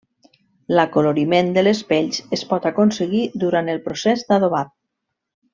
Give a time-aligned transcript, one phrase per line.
[0.77, 4.77] L'acoloriment de les pells es pot aconseguir durant el procés d'adobat.